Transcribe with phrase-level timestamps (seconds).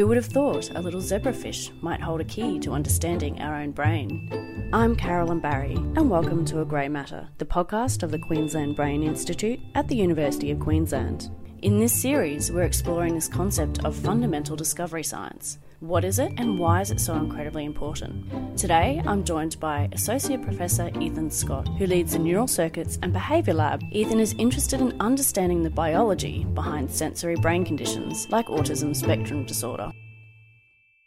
[0.00, 3.72] Who would have thought a little zebrafish might hold a key to understanding our own
[3.72, 4.70] brain?
[4.72, 9.02] I'm Carolyn Barry, and welcome to A Grey Matter, the podcast of the Queensland Brain
[9.02, 11.28] Institute at the University of Queensland.
[11.60, 15.58] In this series, we're exploring this concept of fundamental discovery science.
[15.80, 18.58] What is it and why is it so incredibly important?
[18.58, 23.54] Today, I'm joined by Associate Professor Ethan Scott, who leads the Neural Circuits and Behaviour
[23.54, 23.82] Lab.
[23.90, 29.90] Ethan is interested in understanding the biology behind sensory brain conditions like autism spectrum disorder.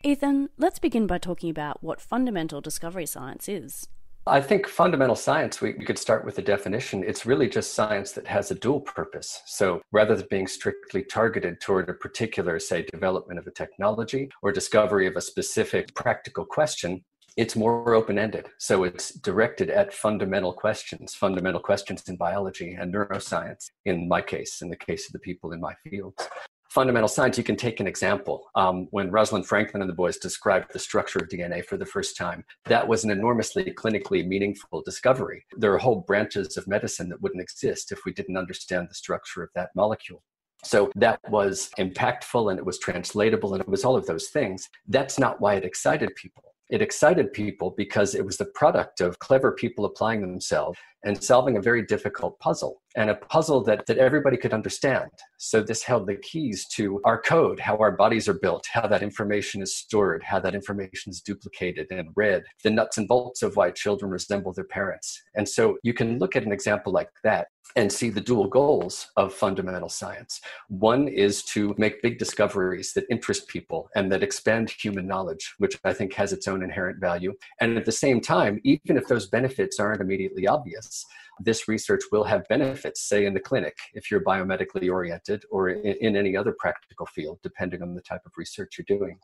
[0.03, 3.87] Ethan, let's begin by talking about what fundamental discovery science is.
[4.25, 7.03] I think fundamental science, we, we, could start with the definition.
[7.03, 9.41] It's really just science that has a dual purpose.
[9.45, 14.53] So rather than being strictly targeted toward a particular, say, development of a technology or
[14.53, 17.03] discovery of a specific practical question,
[17.35, 18.47] it's more open ended.
[18.59, 24.61] So it's directed at fundamental questions, fundamental questions in biology and neuroscience, in my case,
[24.61, 26.29] in the case of the people in my fields
[26.73, 28.49] fundamental science, you can take an example.
[28.55, 32.17] Um, when Rosalind Franklin and the boys described the structure of DNA for the first
[32.17, 35.45] time, that was an enormously clinically meaningful discovery.
[35.55, 39.43] There are whole branches of medicine that wouldn't exist if we didn't understand the structure
[39.43, 40.23] of that molecule.
[40.63, 44.67] So that was impactful and it was translatable and it was all of those things.
[44.87, 49.19] That's not why it excited people it excited people because it was the product of
[49.19, 53.97] clever people applying themselves and solving a very difficult puzzle and a puzzle that, that
[53.97, 55.09] everybody could understand.
[55.37, 59.03] So this held the keys to our code, how our bodies are built, how that
[59.03, 63.55] information is stored, how that information is duplicated and read, the nuts and bolts of
[63.55, 65.21] why children resemble their parents.
[65.35, 69.07] And so you can look at an example like that and see the dual goals
[69.17, 70.41] of fundamental science.
[70.67, 75.79] One is to make big discoveries that interest people and that expand human knowledge, which
[75.83, 77.33] I think has its own inherent value.
[77.61, 80.92] And at the same time, even if those benefits aren't immediately obvious,
[81.39, 85.95] this research will have benefits, say in the clinic, if you're biomedically oriented, or in,
[86.01, 89.17] in any other practical field, depending on the type of research you're doing.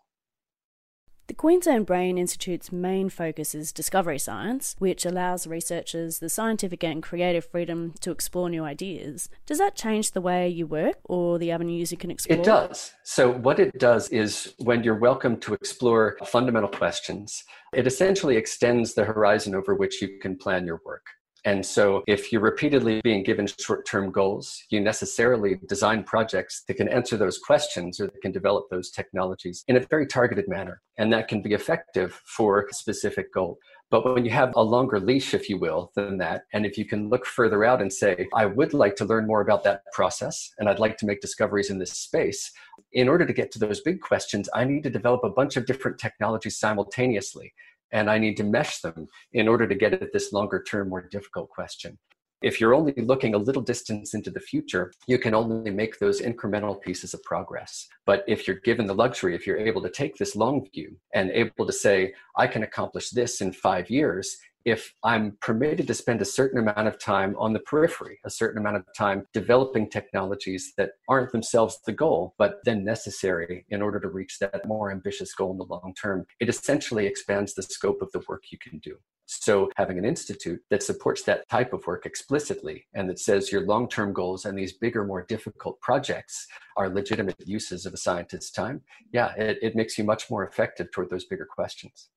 [1.29, 7.03] The Queensland Brain Institute's main focus is discovery science, which allows researchers the scientific and
[7.03, 9.29] creative freedom to explore new ideas.
[9.45, 12.39] Does that change the way you work or the avenues you can explore?
[12.39, 12.93] It does.
[13.03, 17.43] So, what it does is when you're welcome to explore fundamental questions,
[17.75, 21.05] it essentially extends the horizon over which you can plan your work.
[21.45, 26.75] And so, if you're repeatedly being given short term goals, you necessarily design projects that
[26.75, 30.81] can answer those questions or that can develop those technologies in a very targeted manner.
[30.97, 33.57] And that can be effective for a specific goal.
[33.91, 36.85] But when you have a longer leash, if you will, than that, and if you
[36.85, 40.51] can look further out and say, I would like to learn more about that process
[40.59, 42.51] and I'd like to make discoveries in this space,
[42.93, 45.65] in order to get to those big questions, I need to develop a bunch of
[45.65, 47.53] different technologies simultaneously
[47.91, 51.01] and I need to mesh them in order to get at this longer term, more
[51.01, 51.97] difficult question.
[52.41, 56.21] If you're only looking a little distance into the future, you can only make those
[56.21, 57.85] incremental pieces of progress.
[58.05, 61.31] But if you're given the luxury, if you're able to take this long view and
[61.31, 66.21] able to say, I can accomplish this in five years, if I'm permitted to spend
[66.21, 70.73] a certain amount of time on the periphery, a certain amount of time developing technologies
[70.77, 75.33] that aren't themselves the goal, but then necessary in order to reach that more ambitious
[75.33, 78.79] goal in the long term, it essentially expands the scope of the work you can
[78.79, 78.97] do.
[79.31, 83.61] So, having an institute that supports that type of work explicitly and that says your
[83.61, 86.47] long term goals and these bigger, more difficult projects
[86.77, 88.81] are legitimate uses of a scientist's time,
[89.13, 92.09] yeah, it, it makes you much more effective toward those bigger questions.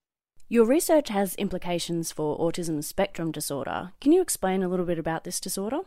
[0.52, 3.92] Your research has implications for autism spectrum disorder.
[4.02, 5.78] Can you explain a little bit about this disorder?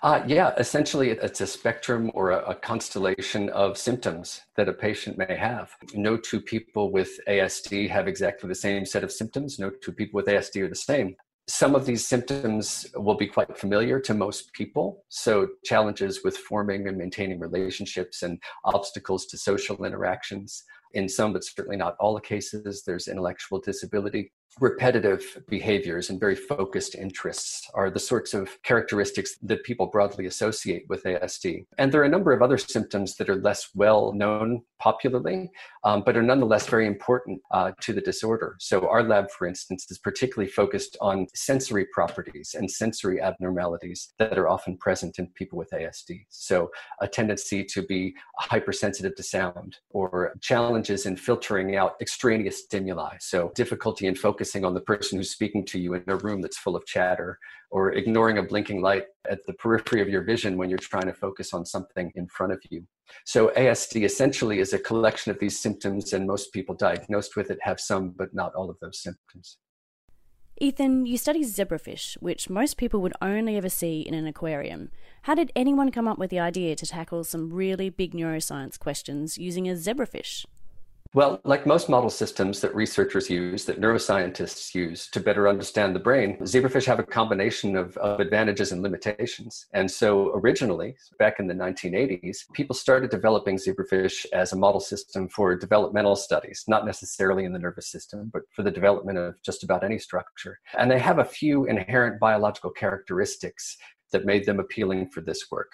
[0.00, 5.18] Uh, yeah, essentially, it's a spectrum or a, a, constellation of symptoms that a patient
[5.18, 5.72] may have.
[5.92, 9.58] No two people with ASD have exactly the same set of symptoms.
[9.58, 11.16] No two people with ASD are the same.
[11.48, 15.02] Some of these symptoms will be quite familiar to most people.
[15.08, 20.62] So, challenges with forming and maintaining relationships and obstacles to social interactions.
[20.92, 26.34] In some, but certainly not all the cases, there's intellectual disability repetitive behaviors and very
[26.34, 31.64] focused interests are the sorts of characteristics that people broadly associate with ASD.
[31.78, 35.50] And there are a number of other symptoms that are less well known popularly,
[35.84, 38.56] um, but are nonetheless very important uh, to the disorder.
[38.58, 44.38] So, our lab, for instance, is particularly focused on sensory properties and sensory abnormalities that
[44.38, 46.24] are often present in people with ASD.
[46.30, 46.70] So,
[47.00, 53.16] a tendency to be hypersensitive to sound or challenges in filtering out extraneous stimuli.
[53.20, 56.40] So, difficulty in focusing focusing on the person who's speaking to you in a room
[56.40, 57.38] that's full of chatter
[57.70, 61.12] or ignoring a blinking light at the periphery of your vision when you're trying to
[61.12, 62.82] focus on something in front of you.
[63.26, 67.58] So, ASD essentially is a collection of these symptoms, and most people diagnosed with it
[67.60, 69.58] have some, but not all of those symptoms.
[70.58, 74.90] Ethan, you study zebrafish, which most people would only ever see in an aquarium.
[75.22, 79.36] How did anyone come up with the idea to tackle some really big neuroscience questions
[79.36, 80.46] using a zebrafish?
[81.12, 85.98] Well, like most model systems that researchers use, that neuroscientists use to better understand the
[86.00, 89.66] brain, zebrafish have a combination of, of, advantages and limitations.
[89.74, 95.28] And so originally, back in the 1980s, people started developing zebrafish as a model system
[95.28, 99.64] for developmental studies, not necessarily in the nervous system, but for the development of just
[99.64, 100.60] about any structure.
[100.78, 103.76] And they have a few inherent biological characteristics
[104.12, 105.72] that made them appealing for this work.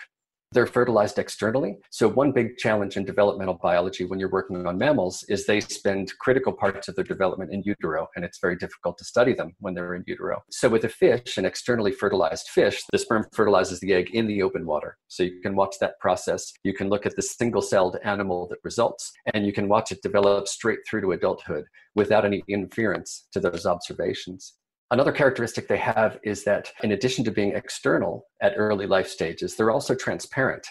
[0.57, 1.77] They're fertilized externally.
[1.91, 6.11] So, one big challenge in developmental biology when you're working on mammals is they spend
[6.19, 9.75] critical parts of their development in utero, and it's very difficult to study them when
[9.75, 10.43] they're in utero.
[10.51, 14.41] So, with a fish, an externally fertilized fish, the sperm fertilizes the egg in the
[14.41, 14.97] open water.
[15.09, 16.55] So, you can watch that process.
[16.65, 20.01] You can look at the single celled animal that results, and you can watch it
[20.01, 24.55] develop straight through to adulthood without any interference to those observations.
[24.93, 29.57] Another characteristic they have is that in addition to being external at early life stages,
[29.57, 30.65] they're also transparent.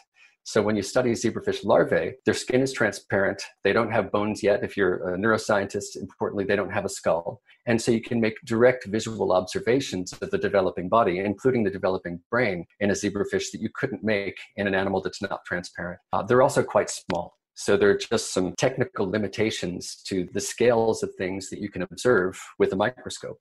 [0.44, 3.42] So when you study zebrafish larvae, their skin is transparent.
[3.66, 4.64] They don't have bones yet.
[4.64, 7.42] If you're a neuroscientist, importantly, they don't have a skull.
[7.66, 12.22] And so you can make direct visual observations of the developing body, including the developing
[12.32, 16.00] brain in a zebrafish that you couldn't make in an animal that's not transparent.
[16.14, 17.38] Uh, they're also quite small.
[17.56, 21.82] So there are just some technical limitations to the scales of things that you can
[21.82, 23.40] observe with a microscope.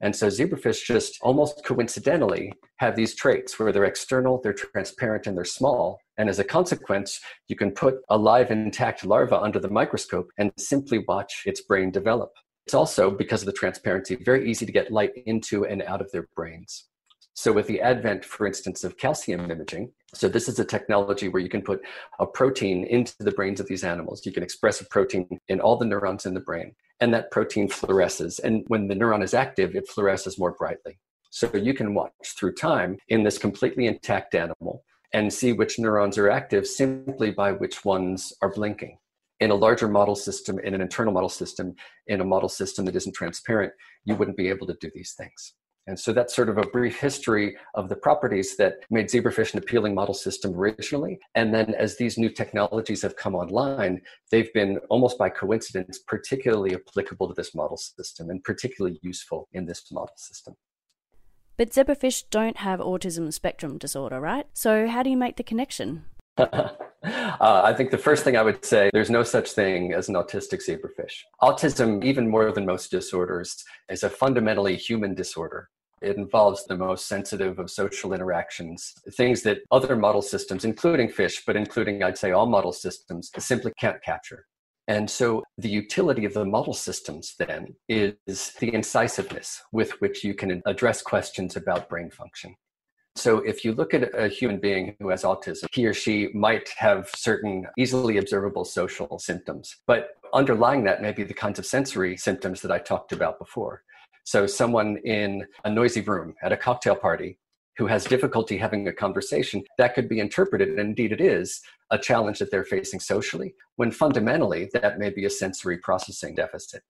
[0.00, 5.36] And so zebrafish just almost coincidentally have these traits where they're external, they're transparent, and
[5.36, 5.98] they're small.
[6.18, 10.52] And as a consequence, you can put a live intact larva under the microscope and
[10.58, 12.32] simply watch its brain develop.
[12.66, 16.10] It's also, because of the transparency, very easy to get light into and out of
[16.10, 16.88] their brains.
[17.34, 21.42] So, with the advent, for instance, of calcium imaging, so this is a technology where
[21.42, 21.80] you can put
[22.18, 24.24] a protein into the brains of these animals.
[24.24, 27.68] You can express a protein in all the neurons in the brain, and that protein
[27.68, 28.40] fluoresces.
[28.42, 30.98] And when the neuron is active, it fluoresces more brightly.
[31.30, 36.18] So you can watch through time in this completely intact animal and see which neurons
[36.18, 38.98] are active simply by which ones are blinking.
[39.40, 41.74] In a larger model system, in an internal model system,
[42.06, 43.72] in a model system that isn't transparent,
[44.04, 45.54] you wouldn't be able to do these things.
[45.86, 49.58] And so that's sort of a brief history of the properties that made zebrafish an
[49.58, 51.18] appealing model system originally.
[51.34, 56.74] And then as these new technologies have come online, they've been almost by coincidence particularly
[56.74, 60.54] applicable to this model system and particularly useful in this model system.
[61.56, 64.46] But zebrafish don't have autism spectrum disorder, right?
[64.52, 66.04] So how do you make the connection?
[66.36, 66.68] uh,
[67.40, 70.60] I think the first thing I would say there's no such thing as an autistic
[70.66, 71.22] zebrafish.
[71.40, 75.70] Autism, even more than most disorders, is a fundamentally human disorder.
[76.02, 81.42] It involves the most sensitive of social interactions, things that other model systems, including fish,
[81.46, 84.46] but including, I'd say, all model systems, simply can't capture.
[84.88, 90.34] And so the utility of the model systems then is the incisiveness with which you
[90.34, 92.54] can address questions about brain function.
[93.16, 96.68] So if you look at a human being who has autism, he or she might
[96.76, 102.16] have certain easily observable social symptoms, but underlying that may be the kinds of sensory
[102.18, 103.82] symptoms that I talked about before.
[104.26, 107.38] So, someone in a noisy room at a cocktail party
[107.78, 111.60] who has difficulty having a conversation, that could be interpreted, and indeed it is,
[111.92, 116.82] a challenge that they're facing socially, when fundamentally that may be a sensory processing deficit.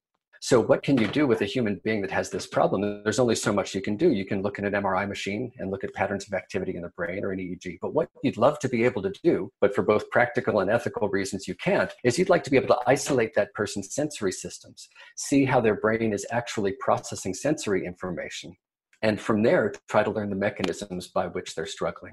[0.46, 3.02] So, what can you do with a human being that has this problem?
[3.02, 4.12] There's only so much you can do.
[4.12, 6.90] You can look at an MRI machine and look at patterns of activity in the
[6.90, 7.78] brain or an EEG.
[7.82, 11.08] But what you'd love to be able to do, but for both practical and ethical
[11.08, 14.88] reasons you can't, is you'd like to be able to isolate that person's sensory systems,
[15.16, 18.54] see how their brain is actually processing sensory information,
[19.02, 22.12] and from there try to learn the mechanisms by which they're struggling.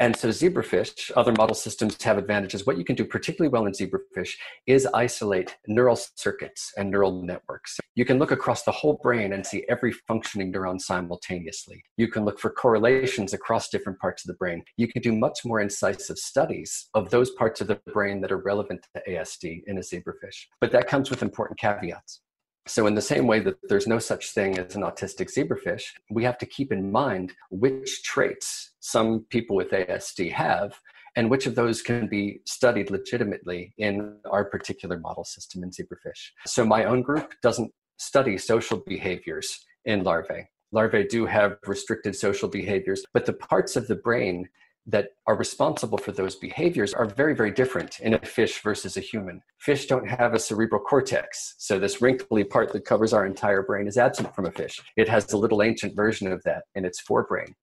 [0.00, 2.66] And so zebrafish, other model systems have advantages.
[2.66, 4.34] What you can do particularly well in zebrafish
[4.66, 7.78] is isolate neural circuits and neural networks.
[7.94, 11.84] You can look across the whole brain and see every functioning neuron simultaneously.
[11.96, 14.64] You can look for correlations across different parts of the brain.
[14.76, 18.38] You can do much more incisive studies of those parts of the brain that are
[18.38, 20.46] relevant to ASD in a zebrafish.
[20.60, 22.20] But that comes with important caveats.
[22.66, 26.24] So, in the same way that there's no such thing as an autistic zebrafish, we
[26.24, 30.72] have to keep in mind which traits some people with ASD have
[31.16, 36.30] and which of those can be studied legitimately in our particular model system in zebrafish.
[36.46, 40.48] So, my own group doesn't study social behaviors in larvae.
[40.72, 44.48] Larvae do have restricted social behaviors, but the parts of the brain
[44.86, 49.00] that are responsible for those behaviors are very, very different in a fish versus a
[49.00, 49.42] human.
[49.58, 51.54] Fish don't have a cerebral cortex.
[51.58, 54.80] So, this wrinkly part that covers our entire brain is absent from a fish.
[54.96, 57.54] It has a little ancient version of that in its forebrain.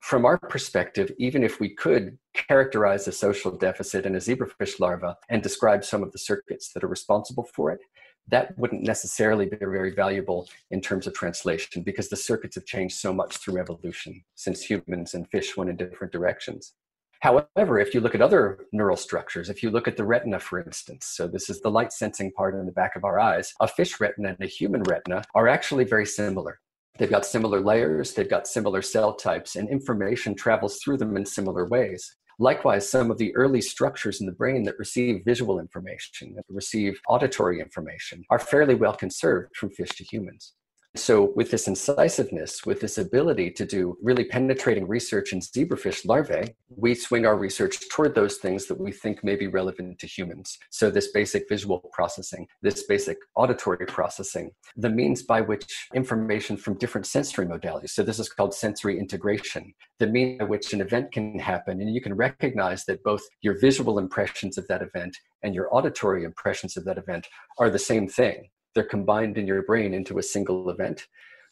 [0.00, 5.16] From our perspective, even if we could characterize a social deficit in a zebrafish larva
[5.28, 7.80] and describe some of the circuits that are responsible for it,
[8.28, 12.96] that wouldn't necessarily be very valuable in terms of translation because the circuits have changed
[12.96, 16.74] so much through evolution since humans and fish went in different directions.
[17.20, 20.58] However, if you look at other neural structures, if you look at the retina, for
[20.58, 23.68] instance, so this is the light sensing part in the back of our eyes, a
[23.68, 26.60] fish retina and a human retina are actually very similar.
[26.98, 31.26] They've got similar layers, they've got similar cell types, and information travels through them in
[31.26, 32.16] similar ways.
[32.42, 36.98] Likewise, some of the early structures in the brain that receive visual information, that receive
[37.06, 40.54] auditory information, are fairly well conserved from fish to humans.
[40.96, 46.56] So, with this incisiveness, with this ability to do really penetrating research in zebrafish larvae,
[46.68, 50.58] we swing our research toward those things that we think may be relevant to humans.
[50.70, 56.76] So, this basic visual processing, this basic auditory processing, the means by which information from
[56.76, 61.12] different sensory modalities, so this is called sensory integration, the means by which an event
[61.12, 65.54] can happen, and you can recognize that both your visual impressions of that event and
[65.54, 67.28] your auditory impressions of that event
[67.58, 71.06] are the same thing they're combined in your brain into a single event.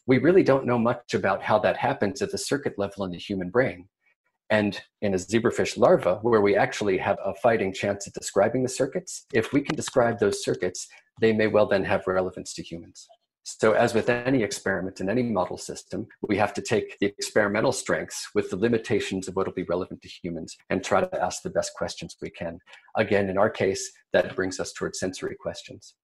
[0.07, 3.17] We really don't know much about how that happens at the circuit level in the
[3.17, 3.87] human brain.
[4.49, 8.69] And in a zebrafish larva, where we actually have a fighting chance at describing the
[8.69, 10.87] circuits, if we can describe those circuits,
[11.21, 13.07] they may well then have relevance to humans.
[13.43, 17.71] So, as with any experiment in any model system, we have to take the experimental
[17.71, 21.41] strengths with the limitations of what will be relevant to humans and try to ask
[21.41, 22.59] the best questions we can.
[22.95, 25.95] Again, in our case, that brings us towards sensory questions.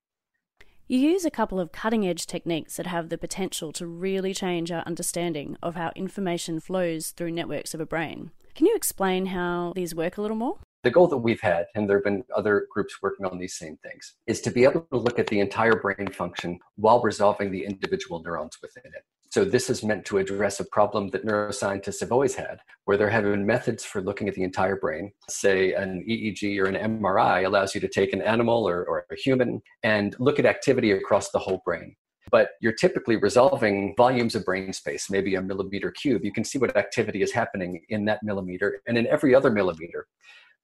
[0.88, 4.72] You use a couple of cutting edge techniques that have the potential to really change
[4.72, 8.30] our understanding of how information flows through networks of a brain.
[8.54, 10.60] Can you explain how these work a little more?
[10.84, 13.78] The goal that we've had, and there have been other groups working on these same
[13.78, 17.66] things, is to be able to look at the entire brain function while resolving the
[17.66, 19.04] individual neurons within it.
[19.36, 23.10] So this is meant to address a problem that neuroscientists have always had, where there
[23.10, 25.12] have been methods for looking at the entire brain.
[25.28, 29.16] Say an EEG or an MRI allows you to take an animal or, or a
[29.18, 31.98] human and look at activity across the whole brain
[32.32, 36.26] but you're typically resolving volumes of brain space, maybe a millimeter cube.
[36.26, 40.08] You can see what activity is happening in that millimeter and in every other millimeter.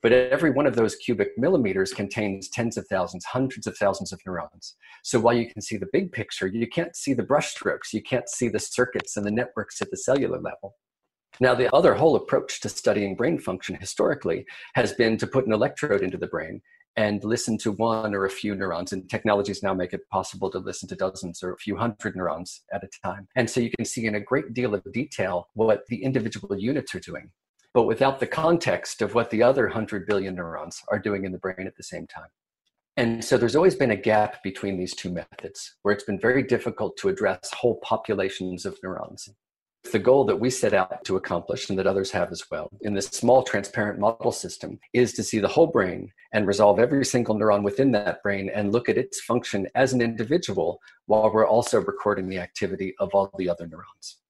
[0.01, 4.19] But every one of those cubic millimeters contains tens of thousands, hundreds of thousands of
[4.25, 4.75] neurons.
[5.03, 8.27] So while you can see the big picture, you can't see the brushstrokes, you can't
[8.27, 10.75] see the circuits and the networks at the cellular level.
[11.39, 15.53] Now, the other whole approach to studying brain function historically has been to put an
[15.53, 16.61] electrode into the brain
[16.97, 18.91] and listen to one or a few neurons.
[18.91, 22.63] And technologies now make it possible to listen to dozens or a few hundred neurons
[22.73, 23.27] at a time.
[23.35, 26.93] And so you can see in a great deal of detail what the individual units
[26.95, 27.31] are doing
[27.73, 31.37] but without the context of what the other 100 billion neurons are doing in the
[31.37, 32.27] brain at the same time.
[32.97, 36.43] And so there's always been a gap between these two methods where it's been very
[36.43, 39.29] difficult to address whole populations of neurons.
[39.91, 42.93] The goal that we set out to accomplish and that others have as well in
[42.93, 47.35] this small transparent model system is to see the whole brain and resolve every single
[47.35, 51.81] neuron within that brain and look at its function as an individual while we're also
[51.81, 54.20] recording the activity of all the other neurons.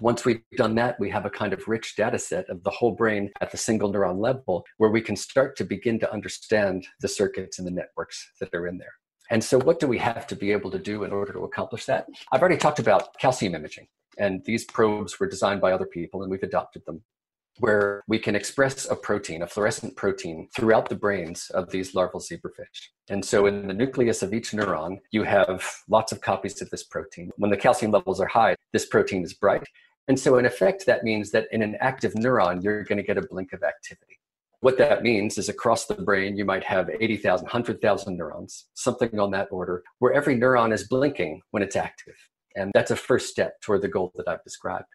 [0.00, 2.92] Once we've done that, we have a kind of rich data set of the whole
[2.92, 7.08] brain at the single neuron level where we can start to begin to understand the
[7.08, 8.92] circuits and the networks that are in there.
[9.30, 11.86] And so, what do we have to be able to do in order to accomplish
[11.86, 12.06] that?
[12.32, 13.86] I've already talked about calcium imaging,
[14.18, 17.02] and these probes were designed by other people, and we've adopted them,
[17.58, 22.20] where we can express a protein, a fluorescent protein, throughout the brains of these larval
[22.20, 22.88] zebrafish.
[23.10, 26.84] And so, in the nucleus of each neuron, you have lots of copies of this
[26.84, 27.30] protein.
[27.36, 29.64] When the calcium levels are high, this protein is bright.
[30.08, 33.18] And so, in effect, that means that in an active neuron, you're going to get
[33.18, 34.18] a blink of activity.
[34.60, 39.32] What that means is across the brain, you might have 80,000, 100,000 neurons, something on
[39.32, 42.14] that order, where every neuron is blinking when it's active.
[42.54, 44.86] And that's a first step toward the goal that I've described.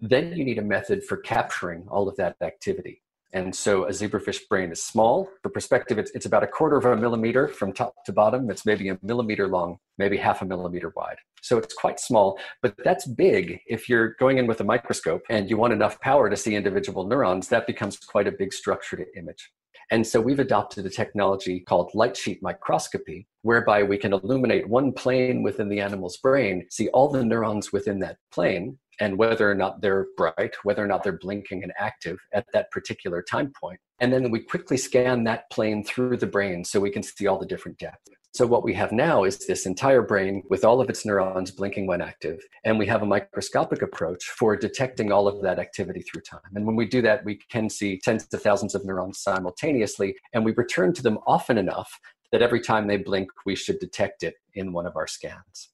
[0.00, 3.02] Then you need a method for capturing all of that activity.
[3.32, 5.28] And so a zebrafish brain is small.
[5.42, 8.50] For perspective, it's, it's about a quarter of a millimeter from top to bottom.
[8.50, 11.16] It's maybe a millimeter long, maybe half a millimeter wide.
[11.42, 13.60] So it's quite small, but that's big.
[13.66, 17.06] If you're going in with a microscope and you want enough power to see individual
[17.06, 19.50] neurons, that becomes quite a big structure to image.
[19.90, 24.92] And so we've adopted a technology called light sheet microscopy, whereby we can illuminate one
[24.92, 29.54] plane within the animal's brain, see all the neurons within that plane, and whether or
[29.54, 33.80] not they're bright, whether or not they're blinking and active at that particular time point.
[34.00, 37.38] And then we quickly scan that plane through the brain so we can see all
[37.38, 38.08] the different depth.
[38.34, 41.86] So, what we have now is this entire brain with all of its neurons blinking
[41.86, 42.38] when active.
[42.66, 46.40] And we have a microscopic approach for detecting all of that activity through time.
[46.54, 50.16] And when we do that, we can see tens of thousands of neurons simultaneously.
[50.34, 51.98] And we return to them often enough
[52.30, 55.70] that every time they blink, we should detect it in one of our scans.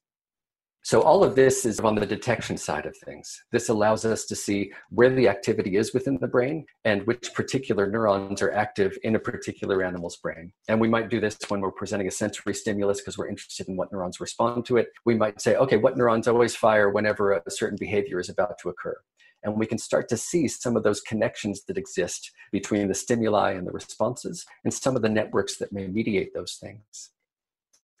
[0.85, 3.41] So all of this is on the detection side of things.
[3.53, 7.89] This allows us to see where the activity is within the brain and which particular
[7.89, 10.51] neurons are active in a particular animal's brain.
[10.67, 13.77] And we might do this when we're presenting a sensory stimulus because we're interested in
[13.77, 14.89] what neurons respond to it.
[15.05, 18.69] We might say, okay, what neurons always fire whenever a certain behavior is about to
[18.69, 18.97] occur?
[19.43, 23.51] And we can start to see some of those connections that exist between the stimuli
[23.51, 27.11] and the responses and some of the networks that may mediate those things.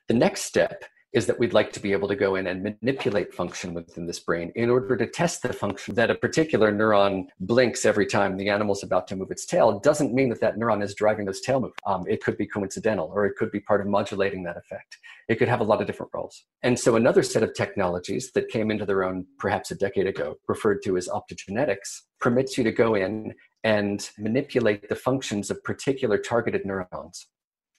[0.09, 3.33] The next step is that we'd like to be able to go in and manipulate
[3.33, 7.85] function within this brain in order to test the function that a particular neuron blinks
[7.85, 10.95] every time the animal's about to move its tail doesn't mean that that neuron is
[10.95, 11.79] driving those tail movements.
[11.85, 14.97] Um, it could be coincidental or it could be part of modulating that effect.
[15.29, 16.45] It could have a lot of different roles.
[16.63, 20.35] And so another set of technologies that came into their own perhaps a decade ago,
[20.47, 26.17] referred to as optogenetics, permits you to go in and manipulate the functions of particular
[26.17, 27.27] targeted neurons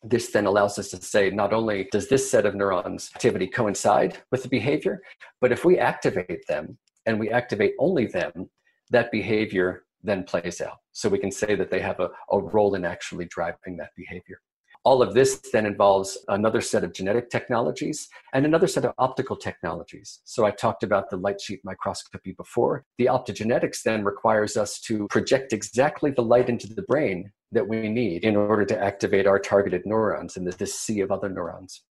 [0.04, 4.18] this then allows us to say not only does this set of neurons activity coincide
[4.30, 5.00] with the behavior,
[5.40, 8.50] but if we activate them and we activate only them,
[8.90, 10.78] that behavior then plays out.
[10.92, 14.40] So we can say that they have a, a role in actually driving that behavior.
[14.84, 19.34] All of this then involves another set of genetic technologies and another set of optical
[19.34, 20.20] technologies.
[20.24, 22.84] So I talked about the light sheet microscopy before.
[22.98, 27.88] The optogenetics then requires us to project exactly the light into the brain that we
[27.88, 31.82] need in order to activate our targeted neurons in this sea of other neurons.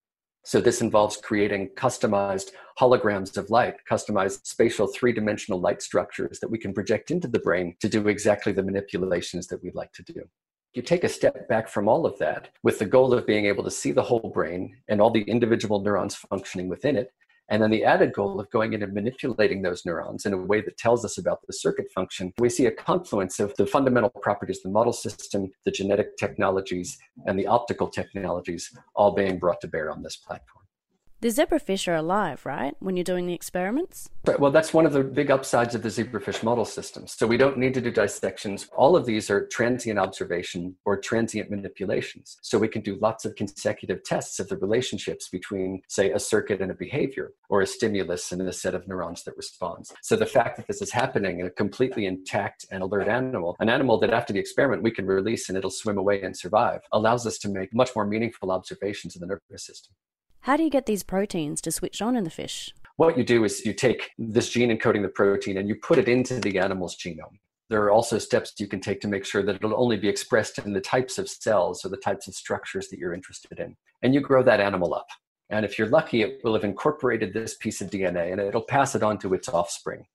[0.45, 6.57] So this involves creating customized holograms of light, customized spatial three-dimensional light structures that we
[6.57, 10.21] can project into the brain to do exactly the manipulations that we'd like to do.
[10.73, 13.63] You take a step back from all of that with the goal of being able
[13.63, 17.13] to see the whole brain and all the individual neurons functioning within it,
[17.49, 20.61] and then the added goal of going in and manipulating those neurons in a way
[20.61, 24.61] that tells us about the circuit function, we see a confluence of the fundamental properties
[24.61, 29.91] the model system, the genetic technologies, and the optical technologies all being brought to bear
[29.91, 30.62] on this platform.
[31.23, 34.09] The zebrafish are alive, right, when you're doing the experiments?
[34.27, 34.37] Right.
[34.37, 37.07] Well, that's one of the big upsides of the zebrafish model system.
[37.07, 38.67] So we don't need to do dissections.
[38.75, 42.35] All of these are transient observation or transient manipulations.
[42.41, 46.59] So we can do lots of consecutive tests of the relationships between, say, a circuit
[46.59, 49.93] and a behavior or a stimulus and a set of neurons that responds.
[50.01, 53.69] So the fact that this is happening in a completely intact and alert animal, an
[53.69, 57.25] animal that after the experiment we can release and it'll swim away and survive, allows
[57.25, 59.93] us to make much more meaningful observations of the nervous system.
[60.43, 62.75] How do you get these proteins to switch on in the fish?
[62.97, 66.09] What you do is you take this gene encoding the protein and you put it
[66.09, 67.39] into the animal's genome.
[67.69, 70.59] There are also steps you can take to make sure that it'll only be expressed
[70.59, 73.77] in the types of cells or the types of structures that you're interested in.
[74.01, 75.07] And you grow that animal up.
[75.49, 78.95] And if you're lucky, it will have incorporated this piece of DNA and it'll pass
[78.95, 80.05] it on to its offspring.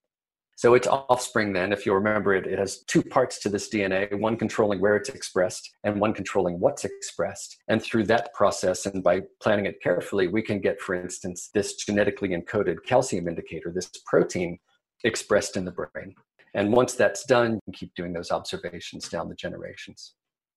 [0.59, 4.13] So its offspring, then, if you remember it, it has two parts to this DNA,
[4.19, 7.59] one controlling where it's expressed and one controlling what's expressed.
[7.69, 11.77] And through that process, and by planning it carefully, we can get, for instance, this
[11.77, 14.59] genetically encoded calcium indicator, this protein
[15.05, 16.17] expressed in the brain.
[16.55, 20.15] And once that's done, you can keep doing those observations down the generations.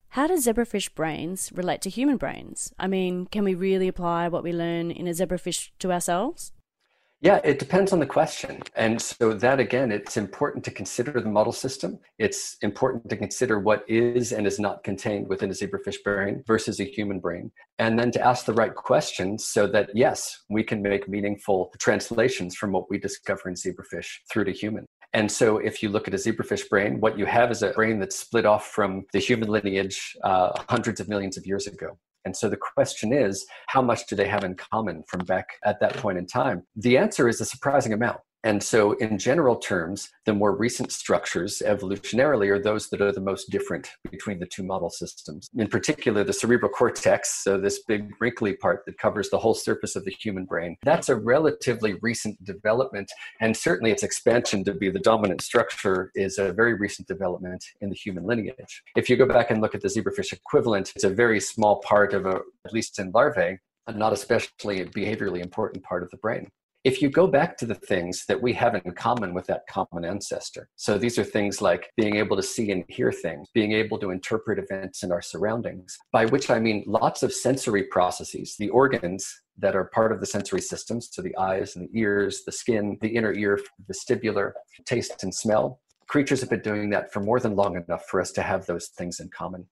[0.10, 2.74] How do zebrafish brains relate to human brains?
[2.80, 6.54] I mean, can we really apply what we learn in a zebrafish to ourselves?
[7.24, 8.64] Yeah, it depends on the question.
[8.76, 12.00] And so, that again, it's important to consider the model system.
[12.18, 16.80] It's important to consider what is and is not contained within a zebrafish brain versus
[16.80, 17.52] a human brain.
[17.78, 22.56] And then to ask the right questions so that, yes, we can make meaningful translations
[22.56, 24.88] from what we discover in zebrafish through to human.
[25.14, 28.00] And so, if you look at a zebrafish brain, what you have is a brain
[28.00, 32.00] that's split off from the human lineage uh, hundreds of millions of years ago.
[32.26, 35.80] And so the question is, how much do they have in common from back at
[35.80, 36.64] that point in time?
[36.76, 38.20] The answer is a surprising amount.
[38.44, 43.22] And so, in general terms, the more recent structures evolutionarily are those that are the
[43.22, 45.50] most different between the two model systems.
[45.56, 49.96] In particular, the cerebral cortex, so this big wrinkly part that covers the whole surface
[49.96, 53.12] of the human brain, that's a relatively recent development.
[53.42, 57.90] And certainly, its expansion to be the dominant structure is a very recent development in
[57.90, 58.84] the human lineage.
[58.96, 62.14] If you go back and look at the zebrafish equivalent, it's a very small part
[62.14, 66.48] of a, at least in larvae, and not especially behaviorally important part of the brain
[66.84, 70.04] if you go back to the things that we have in common with that common
[70.04, 74.00] ancestor, so these are things like being able to see and hear things, being able
[74.00, 78.70] to interpret events in our surroundings, by which I mean lots of sensory processes, the
[78.70, 82.52] organs that are part of the sensory systems, so the eyes and the ears, the
[82.52, 84.54] skin, the inner ear, vestibular,
[84.86, 85.82] taste and smell.
[86.08, 88.88] Creatures have been doing that for more than long enough for us to have those
[88.98, 89.68] things in common.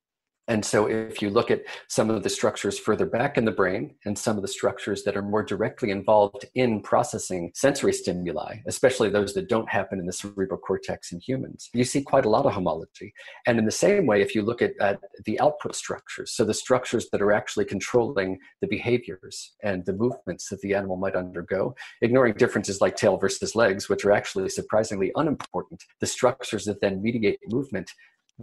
[0.49, 3.93] And so, if you look at some of the structures further back in the brain
[4.05, 9.09] and some of the structures that are more directly involved in processing sensory stimuli, especially
[9.09, 12.47] those that don't happen in the cerebral cortex in humans, you see quite a lot
[12.47, 13.13] of homology.
[13.45, 16.53] And in the same way, if you look at, at the output structures, so the
[16.55, 21.75] structures that are actually controlling the behaviors and the movements that the animal might undergo,
[22.01, 27.03] ignoring differences like tail versus legs, which are actually surprisingly unimportant, the structures that then
[27.03, 27.91] mediate movement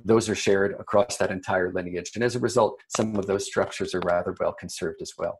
[0.04, 2.12] those are shared across that entire lineage.
[2.14, 5.38] And as a result, some of those structures are rather well conserved as well.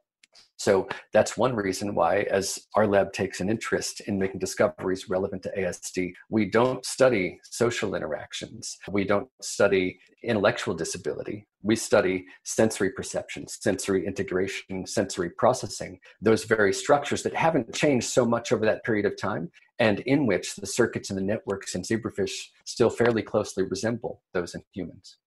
[0.59, 5.43] So that's one reason why, as our lab takes an interest in making discoveries relevant
[5.43, 8.79] to ASD, we don't study social interactions.
[8.91, 11.47] We don't study intellectual disability.
[11.63, 18.25] We study sensory perception, sensory integration, sensory processing, those very structures that haven't changed so
[18.25, 21.83] much over that period of time, and in which the circuits and the networks in
[21.83, 25.19] zebrafish still fairly closely resemble those in humans.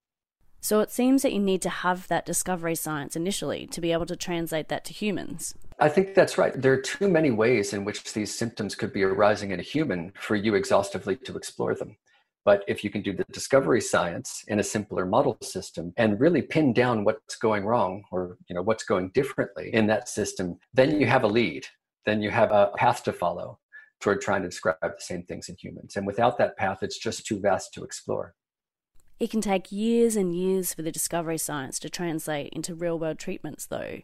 [0.60, 4.06] So it seems that you need to have that discovery science initially to be able
[4.06, 5.54] to translate that to humans.
[5.78, 6.52] I think that's right.
[6.54, 10.12] There are too many ways in which these symptoms could be arising in a human
[10.20, 11.96] for you exhaustively to explore them.
[12.44, 16.42] But if you can do the discovery science in a simpler model system and really
[16.42, 21.00] pin down what's going wrong or you know what's going differently in that system, then
[21.00, 21.66] you have a lead.
[22.06, 23.58] Then you have a path to follow
[24.00, 25.96] toward trying to describe the same things in humans.
[25.96, 28.34] And without that path, it's just too vast to explore.
[29.20, 33.18] It can take years and years for the discovery science to translate into real world
[33.18, 33.98] treatments, though.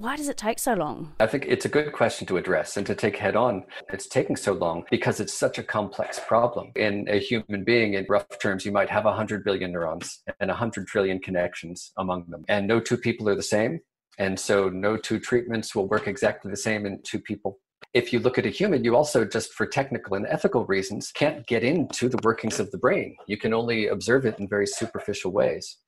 [0.00, 1.14] Why does it take so long?
[1.20, 3.62] I think it's a good question to address and to take head on.
[3.92, 6.72] It's taking so long because it's such a complex problem.
[6.74, 10.88] In a human being, in rough terms, you might have 100 billion neurons and 100
[10.88, 12.44] trillion connections among them.
[12.48, 13.78] And no two people are the same.
[14.18, 17.60] And so no two treatments will work exactly the same in two people
[17.96, 21.46] if you look at a human, you also, just for technical and ethical reasons, can't
[21.46, 23.16] get into the workings of the brain.
[23.26, 25.78] You can only observe it in very superficial ways.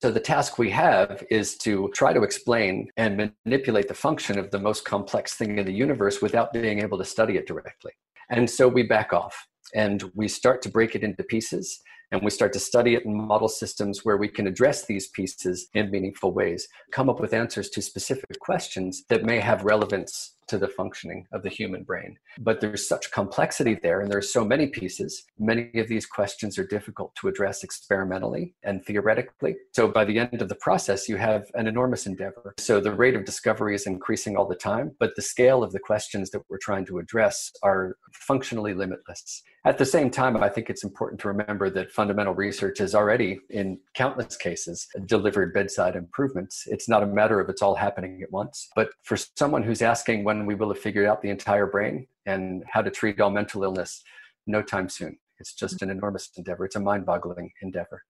[0.00, 4.52] So, the task we have is to try to explain and manipulate the function of
[4.52, 7.92] the most complex thing in the universe without being able to study it directly.
[8.30, 9.36] And so we back off
[9.74, 11.80] and we start to break it into pieces
[12.12, 15.68] and we start to study it and model systems where we can address these pieces
[15.74, 20.58] in meaningful ways, come up with answers to specific questions that may have relevance to
[20.58, 22.16] the functioning of the human brain.
[22.38, 25.24] But there's such complexity there, and there are so many pieces.
[25.38, 29.56] Many of these questions are difficult to address experimentally and theoretically.
[29.74, 32.54] So by the end of the process, you have an enormous endeavor.
[32.58, 35.80] So the rate of discovery is increasing all the time, but the scale of the
[35.80, 39.42] questions that we're trying to address are functionally limitless.
[39.64, 43.40] At the same time, I think it's important to remember that fundamental research has already,
[43.48, 46.64] in countless cases, delivered bedside improvements.
[46.66, 48.68] It's not a matter of it's all happening at once.
[48.76, 52.62] But for someone who's asking when we will have figured out the entire brain and
[52.70, 54.02] how to treat all mental illness,
[54.46, 55.16] no time soon.
[55.38, 56.66] It's just an enormous endeavor.
[56.66, 58.02] It's a mind boggling endeavor.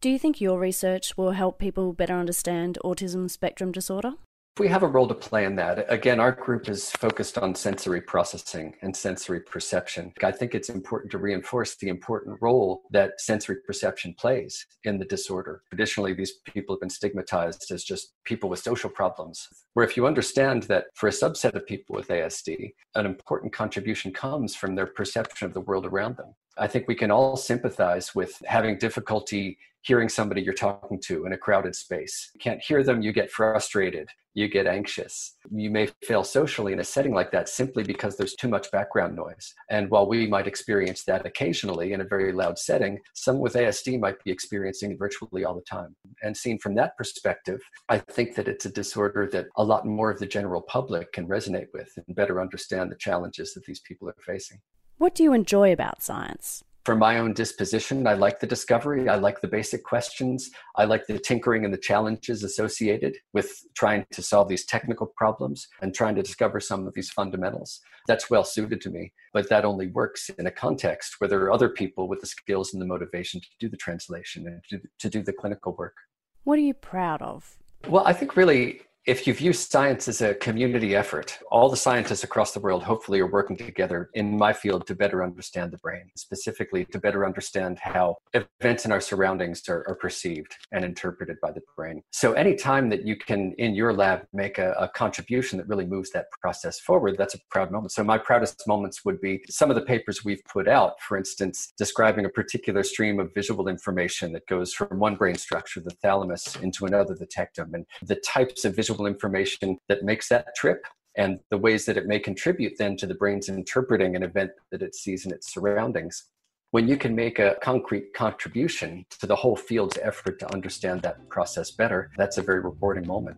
[0.00, 4.14] Do you think your research will help people better understand autism spectrum disorder?
[4.58, 5.86] We have a role to play in that.
[5.88, 10.12] Again, our group is focused on sensory processing and sensory perception.
[10.22, 15.04] I think it's important to reinforce the important role that sensory perception plays in the
[15.04, 15.62] disorder.
[15.70, 19.48] Traditionally, these people have been stigmatized as just people with social problems.
[19.74, 24.12] Where if you understand that for a subset of people with ASD, an important contribution
[24.12, 26.34] comes from their perception of the world around them.
[26.56, 29.58] I think we can all sympathize with having difficulty
[29.88, 32.30] hearing somebody you're talking to in a crowded space.
[32.34, 35.34] You can't hear them, you get frustrated, you get anxious.
[35.50, 39.16] You may fail socially in a setting like that simply because there's too much background
[39.16, 39.54] noise.
[39.70, 43.98] And while we might experience that occasionally in a very loud setting, someone with ASD
[43.98, 45.96] might be experiencing it virtually all the time.
[46.22, 50.10] And seen from that perspective, I think that it's a disorder that a lot more
[50.10, 54.06] of the general public can resonate with and better understand the challenges that these people
[54.06, 54.60] are facing.
[54.98, 56.62] What do you enjoy about science?
[56.88, 59.10] For my own disposition, I like the discovery.
[59.10, 60.50] I like the basic questions.
[60.74, 65.68] I like the tinkering and the challenges associated with trying to solve these technical problems
[65.82, 67.82] and trying to discover some of these fundamentals.
[68.06, 71.52] That's well suited to me, but that only works in a context where there are
[71.52, 75.10] other people with the skills and the motivation to do the translation and to, to
[75.10, 75.96] do the clinical work.
[76.44, 77.58] What are you proud of?
[77.86, 82.24] Well, I think really if you view science as a community effort, all the scientists
[82.24, 86.10] across the world hopefully are working together in my field to better understand the brain,
[86.14, 91.50] specifically to better understand how events in our surroundings are, are perceived and interpreted by
[91.50, 92.02] the brain.
[92.10, 95.86] So, any time that you can, in your lab, make a, a contribution that really
[95.86, 97.92] moves that process forward, that's a proud moment.
[97.92, 101.72] So, my proudest moments would be some of the papers we've put out, for instance,
[101.78, 106.56] describing a particular stream of visual information that goes from one brain structure, the thalamus,
[106.56, 110.84] into another, the tectum, and the types of visual information that makes that trip
[111.16, 114.82] and the ways that it may contribute then to the brain's interpreting an event that
[114.82, 116.24] it sees in its surroundings.
[116.70, 121.28] When you can make a concrete contribution to the whole field's effort to understand that
[121.28, 123.36] process better, that's a very rewarding moment.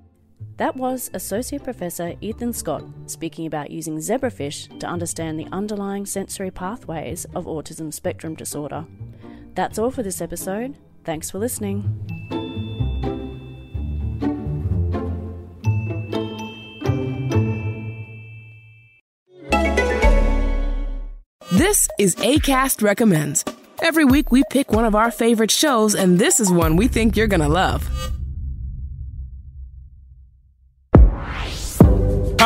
[0.56, 6.50] That was Associate Professor Ethan Scott speaking about using zebrafish to understand the underlying sensory
[6.50, 8.84] pathways of autism spectrum disorder.
[9.54, 10.76] That's all for this episode.
[11.04, 12.39] Thanks for listening.
[21.80, 23.42] This is ACAST Recommends.
[23.80, 27.16] Every week we pick one of our favorite shows, and this is one we think
[27.16, 27.88] you're gonna love.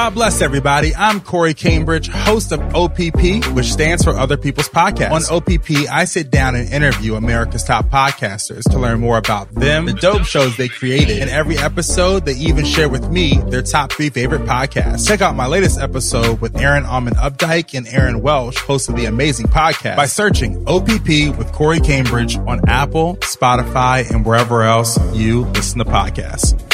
[0.05, 0.95] God bless everybody.
[0.95, 5.13] I'm Corey Cambridge, host of OPP, which stands for Other People's Podcast.
[5.13, 9.87] On OPP, I sit down and interview America's top podcasters to learn more about them,
[9.87, 11.23] the dope shows they created.
[11.23, 15.09] In every episode, they even share with me their top three favorite podcasts.
[15.09, 19.07] Check out my latest episode with Erin Allmann Updyke and Erin Welsh, host of the
[19.07, 25.47] amazing podcast, by searching OPP with Corey Cambridge on Apple, Spotify, and wherever else you
[25.47, 26.74] listen to podcasts.